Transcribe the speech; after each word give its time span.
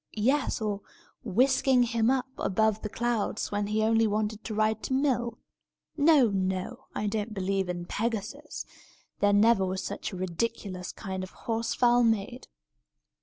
yes, 0.17 0.59
or 0.59 0.81
whisking 1.23 1.83
him 1.83 2.09
up 2.09 2.25
above 2.39 2.81
the 2.81 2.89
clouds, 2.89 3.51
when 3.51 3.67
he 3.67 3.83
only 3.83 4.07
wanted 4.07 4.43
to 4.43 4.55
ride 4.55 4.81
to 4.81 4.93
mill? 4.93 5.37
No, 5.95 6.31
no! 6.31 6.85
I 6.95 7.05
don't 7.05 7.35
believe 7.35 7.69
in 7.69 7.85
Pegasus. 7.85 8.65
There 9.19 9.31
never 9.31 9.63
was 9.63 9.83
such 9.83 10.11
a 10.11 10.17
ridiculous 10.17 10.91
kind 10.91 11.23
of 11.23 11.33
a 11.33 11.37
horse 11.45 11.75
fowl 11.75 12.01
made!" 12.03 12.47